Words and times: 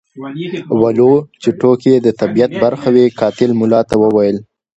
ولو 0.81 1.11
چې 1.41 1.49
ټوکې 1.59 1.89
یې 1.93 1.99
د 2.05 2.07
طبیعت 2.21 2.51
برخه 2.63 2.87
وې 2.95 3.05
قاتل 3.19 3.49
ملا 3.59 3.81
ته 3.89 3.95
وویل. 4.03 4.37